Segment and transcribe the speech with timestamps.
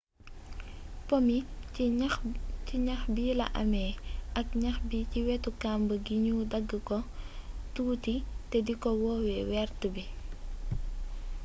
[1.07, 1.37] po mi
[2.65, 3.83] ci ñax bi la amé
[4.39, 6.97] ak ñax bi ci wétu kamb gi ñu dagg ko
[7.73, 8.15] tuuti
[8.49, 10.03] té diko woowé wéert bi